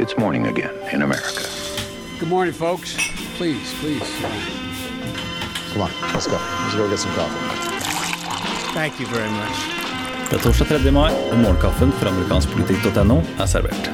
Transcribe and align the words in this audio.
It's 0.00 0.16
morning 0.16 0.46
again 0.46 0.74
in 0.92 1.02
America. 1.02 1.44
Good 2.18 2.30
morning, 2.30 2.54
folks. 2.54 2.96
Please, 3.36 3.74
please. 3.80 4.08
Come 5.72 5.82
on, 5.82 5.90
let's 6.14 6.26
go. 6.26 6.38
Let's 6.62 6.74
go 6.74 6.88
get 6.88 6.98
some 6.98 7.12
coffee. 7.12 7.36
Thank 8.72 8.98
you 8.98 9.06
very 9.06 9.30
much. 9.30 9.56
Det 10.30 10.36
er 10.36 10.42
torsdag 10.42 10.66
3. 10.66 10.90
mai, 10.90 11.12
og 11.32 11.38
morgenkaffen 11.38 11.92
fra 11.92 12.08
amerikanskpolitikk.no 12.08 13.20
er 13.40 13.46
servert. 13.46 13.90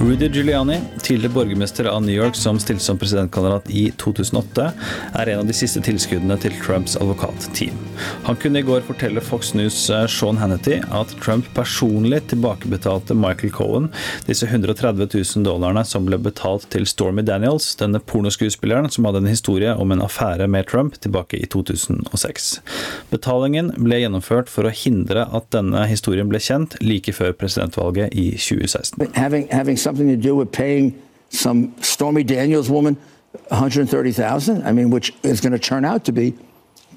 Rudy 0.00 0.28
Giuliani, 0.28 0.80
tidligere 1.02 1.32
borgermester 1.32 1.84
av 1.84 2.02
New 2.02 2.14
York 2.14 2.34
som 2.34 2.58
stilte 2.58 2.84
som 2.84 2.98
presidentkandidat 2.98 3.70
i 3.70 3.90
2008, 3.90 4.72
er 5.14 5.28
en 5.28 5.40
av 5.42 5.46
de 5.48 5.54
siste 5.56 5.80
tilskuddene 5.82 6.36
til 6.38 6.54
Trumps 6.62 6.94
advokatteam. 7.00 7.74
Han 8.28 8.38
kunne 8.38 8.62
i 8.62 8.66
går 8.66 8.84
fortelle 8.86 9.20
Fox 9.20 9.50
News' 9.58 9.88
eh, 9.90 10.06
Sean 10.06 10.38
Hannity 10.38 10.76
at 10.94 11.14
Trump 11.18 11.48
personlig 11.56 12.20
tilbakebetalte 12.30 13.16
Michael 13.18 13.50
Cohen 13.50 13.88
disse 14.28 14.46
130 14.46 15.08
000 15.10 15.46
dollarene 15.48 15.82
som 15.84 16.06
ble 16.06 16.20
betalt 16.22 16.68
til 16.70 16.86
Stormy 16.86 17.26
Daniels, 17.26 17.72
denne 17.82 17.98
pornoskuespilleren 17.98 18.86
som 18.94 19.10
hadde 19.10 19.24
en 19.24 19.32
historie 19.32 19.74
om 19.74 19.90
en 19.90 20.04
affære 20.06 20.46
med 20.46 20.70
Trump 20.70 21.00
tilbake 21.02 21.42
i 21.42 21.50
2006. 21.50 22.52
Betalingen 23.10 23.74
ble 23.74 23.98
gjennomført 24.04 24.46
for 24.52 24.70
å 24.70 24.74
hindre 24.84 25.26
at 25.26 25.50
denne 25.58 25.88
historien 25.90 26.30
ble 26.30 26.38
kjent 26.38 26.78
like 26.86 27.18
før 27.18 27.34
presidentvalget 27.34 28.14
i 28.14 28.30
2016. 28.38 29.10
having 29.18 29.48
having 29.50 29.76
something 29.88 30.08
to 30.08 30.16
do 30.18 30.36
with 30.36 30.52
paying 30.52 31.00
some 31.30 31.74
Stormy 31.80 32.22
Daniels 32.22 32.68
woman 32.68 32.94
130,000. 33.48 34.62
I 34.66 34.72
mean, 34.72 34.90
which 34.90 35.14
is 35.22 35.40
going 35.40 35.52
to 35.54 35.58
turn 35.58 35.86
out 35.86 36.04
to 36.04 36.12
be 36.12 36.34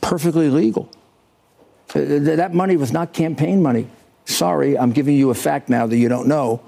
perfectly 0.02 0.50
legal. 0.50 0.90
Uh, 1.96 2.02
That 2.42 2.54
money 2.54 2.76
was 2.76 2.92
not 2.92 3.14
campaign 3.14 3.62
money. 3.62 3.88
Sorry, 4.26 4.78
I'm 4.78 4.92
giving 4.92 5.16
you 5.16 5.30
a 5.30 5.34
fact 5.34 5.70
now 5.70 5.88
that 5.88 5.96
you 5.98 6.10
don't 6.10 6.28
know. 6.28 6.60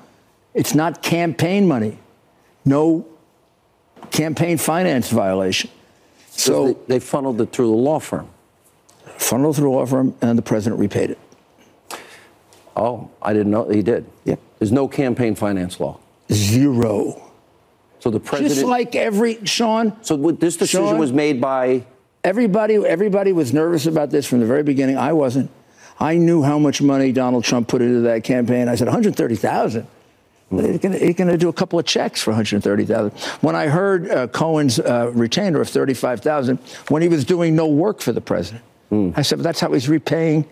It's 0.54 0.74
not 0.74 1.02
campaign 1.04 1.68
money. 1.68 1.98
No 2.64 3.06
campaign 4.12 4.58
finance 4.58 5.10
violation. 5.10 5.70
So 6.30 6.52
So 6.54 6.68
they, 6.68 6.80
they 6.88 7.00
funneled 7.00 7.42
it 7.42 7.52
through 7.52 7.68
the 7.68 7.82
law 7.90 8.00
firm. 8.00 8.28
funneled 9.18 9.56
through 9.58 9.70
the 9.72 9.76
law 9.78 9.86
firm, 9.86 10.16
and 10.22 10.38
the 10.38 10.42
president 10.42 10.80
repaid 10.80 11.10
it. 11.12 11.20
Oh, 12.78 13.10
I 13.22 13.34
didn't 13.34 13.52
know 13.52 13.68
he 13.70 13.82
did. 13.84 14.06
Yep. 14.24 14.40
There's 14.60 14.72
no 14.72 14.88
campaign 14.88 15.36
finance 15.36 15.80
law. 15.82 16.00
Zero. 16.34 17.22
So 18.00 18.10
the 18.10 18.20
president. 18.20 18.56
Just 18.56 18.66
like 18.66 18.96
every 18.96 19.46
Sean. 19.46 19.98
so 20.04 20.18
this 20.32 20.58
decision 20.58 20.88
Sean? 20.88 20.98
was 20.98 21.14
made 21.14 21.40
by. 21.40 21.86
Everybody, 22.24 22.76
everybody 22.76 23.34
was 23.34 23.54
nervous 23.54 23.86
about 23.86 24.10
this 24.10 24.26
from 24.26 24.40
the 24.40 24.46
very 24.46 24.64
beginning. 24.64 24.98
I 24.98 25.14
wasn't. 25.14 25.52
I 26.00 26.18
knew 26.18 26.42
how 26.42 26.58
much 26.58 26.82
money 26.82 27.12
Donald 27.12 27.44
Trump 27.44 27.68
put 27.68 27.82
into 27.82 28.02
that 28.02 28.24
campaign. 28.24 28.68
I 28.68 28.76
said 28.76 28.88
130,000. 28.88 29.88
He's 30.52 30.80
going 30.80 31.30
to 31.30 31.38
do 31.38 31.50
a 31.50 31.54
couple 31.54 31.80
of 31.80 31.86
checks 31.86 32.22
for 32.22 32.32
130,000. 32.32 33.12
When 33.42 33.56
I 33.56 33.68
heard 33.68 34.10
uh, 34.10 34.28
Cohen's 34.28 34.80
uh, 34.80 35.12
retainer 35.14 35.62
of 35.62 35.70
35,000, 35.70 36.58
when 36.90 37.02
he 37.02 37.08
was 37.08 37.26
doing 37.26 37.56
no 37.56 37.68
work 37.68 38.02
for 38.02 38.12
the 38.12 38.22
president, 38.22 38.64
I 39.16 39.24
said, 39.24 39.40
but 39.40 39.44
that's 39.44 39.60
how 39.60 39.72
he's 39.74 39.90
repaying. 39.90 40.48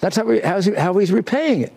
That's 0.00 0.16
how, 0.16 0.28
he, 0.28 0.40
how 0.40 0.92
he's 0.98 1.10
repaying 1.10 1.62
it, 1.62 1.72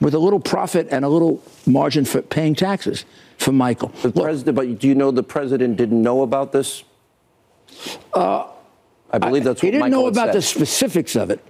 with 0.00 0.14
a 0.14 0.18
little 0.18 0.40
profit 0.40 0.88
and 0.90 1.04
a 1.04 1.08
little 1.08 1.42
margin 1.66 2.04
for 2.04 2.22
paying 2.22 2.54
taxes 2.54 3.04
for 3.38 3.52
Michael. 3.52 3.88
The 4.02 4.08
Look, 4.08 4.24
president, 4.24 4.56
but 4.56 4.78
do 4.78 4.88
you 4.88 4.94
know 4.94 5.10
the 5.10 5.22
president 5.22 5.76
didn't 5.76 6.02
know 6.02 6.22
about 6.22 6.52
this? 6.52 6.84
Uh, 8.12 8.48
I 9.10 9.18
believe 9.18 9.44
that's 9.44 9.60
he 9.60 9.68
what 9.68 9.72
didn't 9.72 9.80
Michael 9.80 10.02
know 10.02 10.06
about 10.08 10.26
said. 10.28 10.34
the 10.34 10.42
specifics 10.42 11.16
of 11.16 11.30
it, 11.30 11.42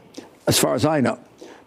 as 0.47 0.59
far 0.59 0.75
as 0.75 0.85
I 0.85 1.01
know. 1.01 1.19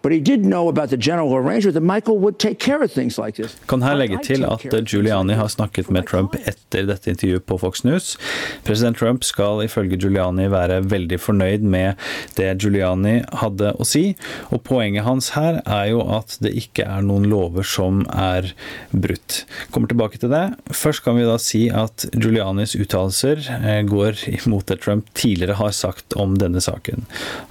But 0.01 0.11
he 0.11 0.19
did 0.19 0.45
know 0.45 0.69
about 0.69 0.89
the 0.89 0.97
general 0.97 1.35
arrangement 1.35 1.73
that 1.73 1.83
Michael 1.83 2.19
would 2.19 2.39
take 2.39 2.59
care 2.59 2.83
of 2.83 2.91
things 2.91 3.17
like 3.17 3.35
this. 3.35 3.57
Kan 3.67 3.81
her 3.81 3.95
legge 3.95 4.21
til 4.23 4.45
at 4.47 4.63
Giuliani 4.87 5.35
har 5.35 5.47
snakket 5.51 5.89
med 5.91 6.07
Trump 6.07 6.35
etter 6.39 6.85
dette 6.87 7.11
intervjuet 7.11 7.45
på 7.45 7.57
Fox 7.59 7.83
News. 7.83 8.17
President 8.63 8.97
Trump 8.97 9.23
skal 9.27 9.65
ifølge 9.65 9.99
Giuliani 9.99 10.47
være 10.51 10.79
veldig 10.87 11.19
fornøyd 11.19 11.65
med 11.67 11.99
det 12.37 12.53
Giuliani 12.63 13.19
hadde 13.41 13.73
å 13.75 13.87
si, 13.87 14.15
og 14.53 14.63
poenget 14.67 15.03
hans 15.03 15.33
her 15.35 15.59
er 15.65 15.89
jo 15.91 16.05
at 16.15 16.37
det 16.43 16.53
ikke 16.55 16.87
er 16.87 17.03
noen 17.03 17.27
lover 17.29 17.67
som 17.67 18.05
er 18.15 18.53
brutt. 18.95 19.43
Kommer 19.75 19.91
tilbake 19.91 20.21
til 20.21 20.31
det. 20.31 20.45
Først 20.71 21.03
kan 21.03 21.19
vi 21.19 21.27
da 21.27 21.35
si 21.41 21.65
at 21.67 22.07
Giulianis 22.15 22.77
uttalelser 22.79 23.43
eh, 23.59 23.81
går 23.89 24.23
imot 24.31 24.71
det 24.71 24.79
Trump 24.85 25.11
tidligere 25.17 25.59
har 25.59 25.75
sagt 25.75 26.15
om 26.15 26.37
denne 26.39 26.63
saken. 26.63 27.03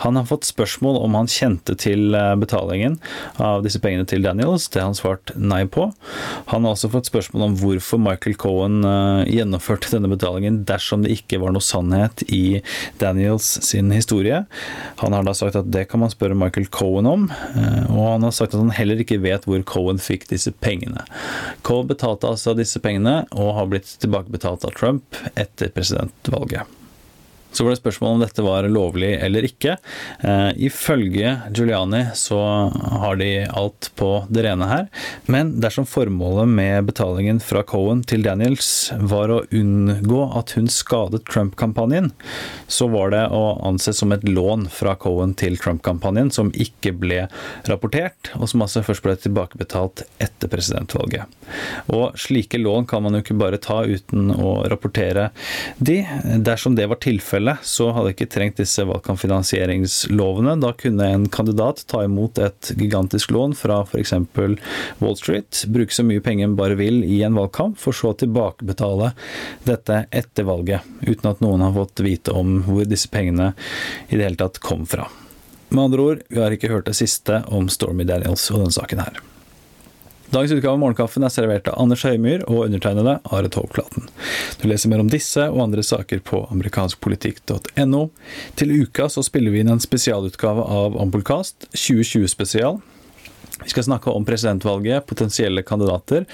Han 0.06 0.16
har 0.16 0.28
fått 0.30 0.48
spørsmål 0.48 1.00
om 1.04 1.18
han 1.18 1.30
kjente 1.30 1.76
til 1.78 2.16
eh, 2.16 2.37
betalingen 2.42 2.98
av 3.42 3.62
disse 3.64 3.80
pengene 3.82 4.06
til 4.08 4.24
Daniels. 4.24 4.68
Det 4.72 4.82
har 4.82 4.90
han 4.90 4.98
svart 4.98 5.32
nei 5.36 5.64
på. 5.66 5.88
Han 6.52 6.66
har 6.66 6.76
også 6.76 6.90
fått 6.92 7.10
spørsmål 7.10 7.48
om 7.48 7.56
hvorfor 7.60 8.00
Michael 8.02 8.38
Cohen 8.40 8.80
eh, 8.86 9.28
gjennomførte 9.38 9.92
denne 9.94 10.10
betalingen 10.12 10.62
dersom 10.68 11.04
det 11.04 11.14
ikke 11.16 11.40
var 11.42 11.54
noe 11.54 11.64
sannhet 11.64 12.24
i 12.28 12.60
Daniels 13.02 13.50
sin 13.66 13.92
historie. 13.94 14.44
Han 15.02 15.16
har 15.16 15.26
da 15.26 15.34
sagt 15.36 15.58
at 15.58 15.70
det 15.72 15.86
kan 15.90 16.02
man 16.04 16.12
spørre 16.14 16.38
Michael 16.38 16.70
Cohen 16.74 17.08
om, 17.10 17.28
eh, 17.30 17.84
og 17.90 18.14
han 18.14 18.28
har 18.28 18.34
sagt 18.36 18.54
at 18.54 18.62
han 18.62 18.74
heller 18.74 19.02
ikke 19.02 19.20
vet 19.24 19.48
hvor 19.48 19.62
Cohen 19.68 20.00
fikk 20.02 20.28
disse 20.32 20.52
pengene. 20.64 21.04
Cohen 21.66 21.90
betalte 21.90 22.30
altså 22.30 22.56
disse 22.58 22.80
pengene, 22.82 23.22
og 23.38 23.54
har 23.58 23.70
blitt 23.70 23.96
tilbakebetalt 24.02 24.66
av 24.68 24.74
Trump 24.78 25.18
etter 25.38 25.72
presidentvalget. 25.74 26.77
Så 27.58 27.64
var 27.64 27.74
det 27.74 27.80
spørsmål 27.80 28.12
om 28.14 28.20
dette 28.22 28.42
var 28.46 28.66
lovlig 28.70 29.08
eller 29.18 29.42
ikke. 29.48 29.72
Eh, 30.22 30.50
ifølge 30.68 31.32
Giuliani 31.50 32.04
så 32.14 32.38
har 33.02 33.16
de 33.18 33.48
alt 33.50 33.88
på 33.98 34.10
det 34.30 34.44
rene 34.46 34.68
her, 34.70 34.84
men 35.26 35.56
dersom 35.58 35.88
formålet 35.90 36.46
med 36.52 36.86
betalingen 36.86 37.40
fra 37.42 37.64
Cohen 37.66 38.04
til 38.06 38.22
Daniels 38.22 38.92
var 39.10 39.32
å 39.34 39.40
unngå 39.50 40.20
at 40.38 40.54
hun 40.54 40.70
skadet 40.70 41.24
Trump-kampanjen, 41.26 42.12
så 42.70 42.86
var 42.92 43.10
det 43.16 43.24
å 43.34 43.42
anse 43.66 43.90
som 43.96 44.14
et 44.14 44.22
lån 44.28 44.68
fra 44.70 44.94
Cohen 44.94 45.34
til 45.34 45.58
Trump-kampanjen 45.58 46.30
som 46.30 46.54
ikke 46.54 46.94
ble 46.94 47.24
rapportert, 47.66 48.30
og 48.38 48.46
som 48.52 48.62
altså 48.62 48.84
først 48.86 49.02
ble 49.02 49.16
tilbakebetalt 49.18 50.04
etter 50.22 50.54
presidentvalget. 50.54 51.26
Og 51.90 52.14
slike 52.22 52.62
lån 52.62 52.86
kan 52.86 53.02
man 53.02 53.18
jo 53.18 53.24
ikke 53.26 53.40
bare 53.42 53.58
ta 53.58 53.82
uten 53.82 54.30
å 54.30 54.60
rapportere 54.70 55.32
de. 55.82 56.04
Dersom 56.46 56.78
det 56.78 56.86
var 56.86 57.02
tilfellet, 57.02 57.47
så 57.62 57.88
hadde 57.94 58.10
jeg 58.10 58.16
ikke 58.16 58.30
trengt 58.34 58.60
disse 58.60 58.84
valgkampfinansieringslovene. 58.88 60.56
Da 60.62 60.72
kunne 60.78 61.06
en 61.14 61.28
kandidat 61.32 61.84
ta 61.90 62.02
imot 62.06 62.40
et 62.42 62.72
gigantisk 62.78 63.32
lån 63.34 63.56
fra 63.58 63.80
f.eks. 63.86 64.14
Wall 64.98 65.16
Street, 65.18 65.62
bruke 65.72 65.94
så 65.94 66.04
mye 66.06 66.24
penger 66.24 66.48
en 66.48 66.58
bare 66.58 66.78
vil 66.78 67.00
i 67.06 67.22
en 67.26 67.38
valgkamp, 67.38 67.78
for 67.80 67.96
så 67.96 68.12
å 68.12 68.18
tilbakebetale 68.18 69.12
dette 69.68 70.02
etter 70.10 70.48
valget, 70.48 70.84
uten 71.06 71.32
at 71.32 71.42
noen 71.44 71.64
har 71.64 71.76
fått 71.76 72.04
vite 72.04 72.34
om 72.36 72.60
hvor 72.66 72.84
disse 72.88 73.10
pengene 73.12 73.52
i 74.08 74.16
det 74.16 74.24
hele 74.24 74.40
tatt 74.40 74.60
kom 74.64 74.86
fra. 74.88 75.08
Med 75.68 75.84
andre 75.90 76.04
ord, 76.04 76.22
vi 76.28 76.40
har 76.40 76.54
ikke 76.54 76.72
hørt 76.72 76.88
det 76.88 76.96
siste 76.96 77.42
om 77.52 77.68
Stormy 77.72 78.06
Daniels 78.08 78.46
og 78.52 78.62
denne 78.62 78.76
saken 78.78 79.04
her. 79.04 79.20
Dagens 80.38 80.52
utgave 80.52 80.76
av 80.76 80.78
Morgenkaffen 80.78 81.24
er 81.26 81.32
servert 81.34 81.66
av 81.66 81.80
Anders 81.82 82.04
Høymyr 82.06 82.44
og 82.46 82.68
undertegnede 82.68 83.16
Are 83.34 83.48
Tovklaten. 83.50 84.04
Du 84.60 84.68
leser 84.70 84.92
mer 84.92 85.00
om 85.02 85.08
disse 85.10 85.42
og 85.50 85.64
andre 85.64 85.82
saker 85.82 86.20
på 86.22 86.44
amerikanskpolitikk.no. 86.54 88.02
Til 88.54 88.74
uka 88.84 89.08
så 89.10 89.24
spiller 89.26 89.50
vi 89.50 89.64
inn 89.64 89.72
en 89.74 89.82
spesialutgave 89.82 90.62
av 90.62 90.94
Ampolkast 91.02 91.66
2020 91.72 92.30
spesial. 92.30 92.78
Vi 93.62 93.72
skal 93.72 93.84
snakke 93.88 94.10
om 94.14 94.24
presidentvalget, 94.24 95.06
potensielle 95.06 95.62
kandidater, 95.66 96.26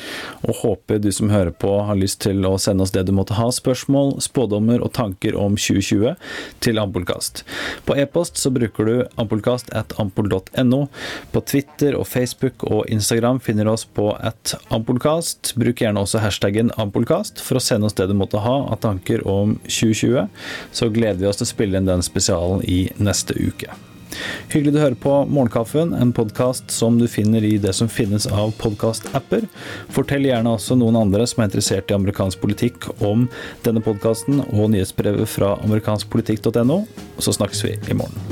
og 0.44 0.58
håper 0.60 1.00
du 1.00 1.10
som 1.14 1.30
hører 1.32 1.54
på 1.56 1.70
har 1.88 1.96
lyst 1.98 2.20
til 2.26 2.44
å 2.46 2.56
sende 2.60 2.84
oss 2.84 2.92
det 2.94 3.06
du 3.08 3.14
måtte 3.16 3.36
ha, 3.38 3.48
spørsmål, 3.52 4.18
spådommer 4.24 4.84
og 4.84 4.92
tanker 4.96 5.36
om 5.40 5.56
2020 5.56 6.14
til 6.64 6.80
Ampolkast. 6.82 7.44
På 7.88 7.96
e-post 7.98 8.40
så 8.40 8.52
bruker 8.54 8.88
du 8.88 8.94
ampolkast 9.20 9.72
at 9.76 9.96
ampol.no. 10.00 10.82
På 11.32 11.42
Twitter 11.48 11.96
og 11.98 12.06
Facebook 12.10 12.66
og 12.68 12.84
Instagram 12.92 13.40
finner 13.44 13.68
du 13.68 13.72
oss 13.74 13.86
på 13.86 14.10
at 14.14 14.56
ampolkast. 14.74 15.54
Bruk 15.60 15.81
gjerne 15.81 16.04
også 16.04 16.22
hashtaggen 16.25 16.75
ampolkast 16.81 17.43
for 17.44 17.58
å 17.58 17.64
sende 17.64 17.88
oss 17.88 17.96
det 17.99 18.10
du 18.10 18.16
måtte 18.19 18.43
ha 18.44 18.56
av 18.69 18.82
tanker 18.84 19.25
om 19.28 19.56
2020. 19.64 20.28
Så 20.75 20.93
gleder 20.93 21.22
vi 21.22 21.31
oss 21.31 21.40
til 21.40 21.49
å 21.49 21.54
spille 21.54 21.81
inn 21.81 21.90
den 21.90 22.04
spesialen 22.04 22.64
i 22.69 22.84
neste 23.00 23.37
uke. 23.40 23.72
Hyggelig 24.52 24.75
du 24.75 24.81
hører 24.81 24.99
på 25.00 25.14
Morgenkaffen, 25.28 25.94
en 25.99 26.12
podkast 26.14 26.70
som 26.72 26.99
du 27.00 27.06
finner 27.11 27.44
i 27.44 27.56
det 27.61 27.75
som 27.76 27.90
finnes 27.90 28.26
av 28.31 28.55
podkast-apper. 28.61 29.46
Fortell 29.94 30.28
gjerne 30.28 30.55
også 30.56 30.78
noen 30.81 30.99
andre 31.00 31.26
som 31.31 31.43
er 31.43 31.50
interessert 31.50 31.90
i 31.90 31.99
amerikansk 31.99 32.40
politikk 32.43 32.88
om 33.05 33.28
denne 33.66 33.82
podkasten 33.84 34.44
og 34.46 34.70
nyhetsbrevet 34.75 35.31
fra 35.31 35.56
amerikanskpolitikk.no. 35.66 36.84
Så 37.19 37.37
snakkes 37.37 37.66
vi 37.66 37.76
i 37.90 37.99
morgen. 37.99 38.24